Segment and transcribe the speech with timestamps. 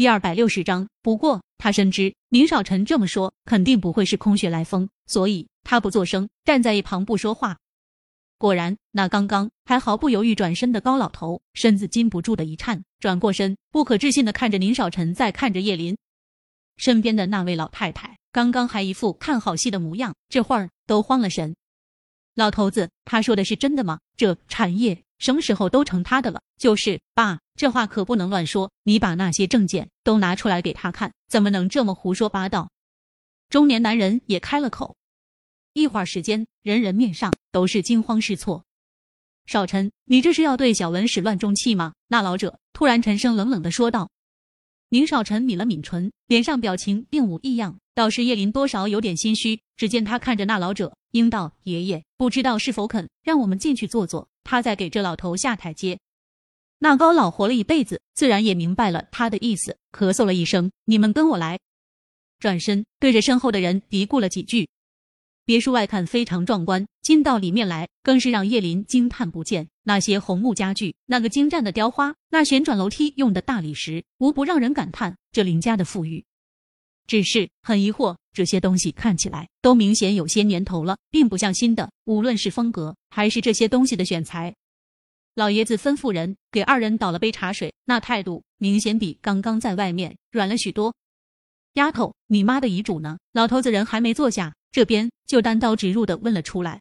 [0.00, 0.88] 第二百六十章。
[1.02, 7.58] 不过他深知宁少臣这么说肯定不会是空穴来风，所以他不作声，站在一旁不说话。
[8.38, 15.94] 果然，那刚刚还毫不犹豫转身的高老头，身子禁不住的一颤，转过身，不可置信的看着宁少臣，再看着叶林。
[16.78, 21.54] 身边的那位老太太，刚刚还一副看好戏的模样，这会儿都慌了神。
[22.34, 24.00] 老头子，他说的是真的吗？
[24.16, 26.42] 这产业什么时候都成他的了？
[26.58, 28.72] 就是爸，这话可不能乱说。
[28.82, 32.70] 你把那些证件都拿出来给他看，怎么能这么胡说八道？
[33.48, 34.96] 中年男人也开了口。
[35.74, 38.64] 一会儿时间，人人面上都是惊慌失措。
[39.46, 41.92] 少臣，你这是要对小文始乱终弃吗？
[42.08, 44.10] 那老者突然沉声冷冷的说道。
[44.92, 49.60] 宁少臣抿了抿唇，脸上表情并无异样，倒是叶林多少有点心虚。
[49.76, 54.28] 只见他看着那老者，应道：“爷爷，不知道是否肯让我们进去坐坐？
[54.42, 56.00] 他在给这老头下台阶。”
[56.80, 61.60] 那高老活了一辈子，自然也明白了他的意思，咳嗽了一声：“你们跟我来。”
[62.40, 64.68] 转身对着身后的人嘀咕了几句。
[65.44, 69.68] 别墅外看非常壮观，进到里面来更是让叶林惊叹不见。
[69.90, 76.24] 那些红木家具，那个精湛的雕花，那旋转楼梯用的大理石，无不让人感叹这林家的富裕。
[77.08, 81.90] 只是很疑惑，这些东西看起来都明显有些年头了，并不像新的。
[82.04, 84.54] 无论是风格还是这些东西的选材，
[85.34, 90.94] 老爷子吩咐人给二人倒了杯茶水，那态度明显比刚刚在外面软了许多。
[91.72, 93.18] 丫头，你妈的遗嘱呢？
[93.32, 94.54] 老头子人还没坐下。
[94.70, 96.80] 这边就单刀直入的问了出来，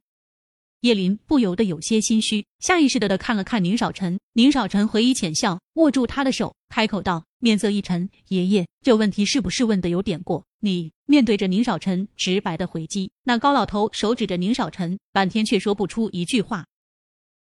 [0.82, 4.18] 叶林不由得有些心虚，下意识的的看了看宁少臣。
[4.34, 16.66] 宁少臣回以浅笑，握住他的手，开口道，面色一沉：“爷爷，这问题是不是问的有点过？”你面对着宁少臣直白的回击，那高老头手指着宁少臣，半天却说不出一句话。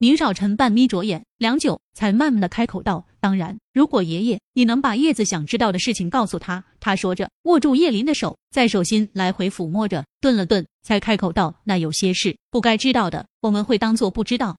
[0.03, 14.57] 宁少臣半眯着眼，良久，才慢慢的开口道：“当然，如果爷爷你能把叶子想知道的事情告诉他。”他说着，握住叶林的手，在手心来回抚摸着，顿了顿，才开口道：“那有些事不该知道的，我们会当做不知道。”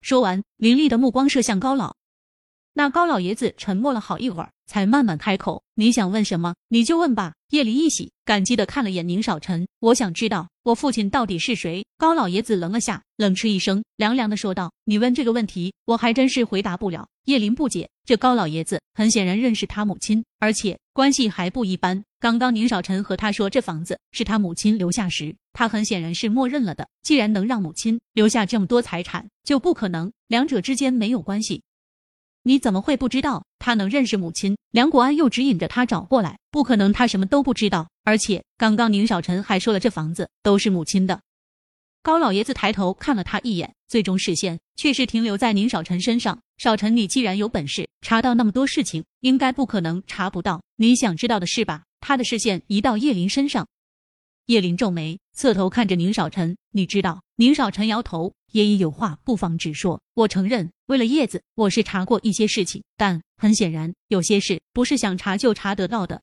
[0.00, 1.96] 说完，凌厉的目光射向高老。
[2.74, 22.02] 那高老爷子沉默了好一会儿，才慢慢开口：“你想问什么，你就问吧。”叶离一喜，感激的看了眼宁少臣：“我想知道我父亲到底是谁。”高老爷子愣了下，冷嗤一声，凉凉的说道：“你问这个问题，我还真是回答不了。”叶林不解，这高老爷子很显然认识他母亲，而且关系还不一般。
[22.18, 26.88] 刚刚宁少臣和他说这房子是他母亲留下时，他很显然是默认了的。
[27.02, 31.62] 既然能让母亲留下这么多财产，就不可能两者之间没有关系。
[32.44, 34.56] 你怎么会不知道他能认识母亲？
[34.70, 37.88] 梁国安又指引着他找过来，不可能他什么都不知道。
[38.04, 41.20] 而且刚刚宁少臣还说了，这房子都是母亲的。
[42.02, 46.40] 高老爷子抬头看了他一眼，最终视线却是停留在宁少臣身上。
[46.58, 51.84] 少臣，你既然有本事查到那么多事情，应该不可能查不到你想知道的事吧？
[52.00, 53.68] 他的视线移到叶林身上。
[54.46, 56.56] 叶林皱眉，侧头看着宁少臣。
[56.72, 57.22] 你知道？
[57.36, 58.34] 宁少臣摇头。
[58.50, 60.00] 爷爷有话不妨直说。
[60.14, 66.20] 我承认，为了叶子，我是查过一些事情，但很显然，有些事不是想查就查得到的。